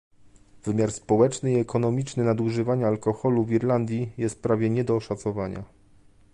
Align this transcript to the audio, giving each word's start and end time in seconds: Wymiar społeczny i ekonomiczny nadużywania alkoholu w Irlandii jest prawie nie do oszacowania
Wymiar 0.63 0.91
społeczny 0.91 1.51
i 1.51 1.59
ekonomiczny 1.59 2.23
nadużywania 2.23 2.87
alkoholu 2.87 3.43
w 3.43 3.51
Irlandii 3.51 4.11
jest 4.17 4.41
prawie 4.41 4.69
nie 4.69 4.83
do 4.83 4.95
oszacowania 4.95 5.63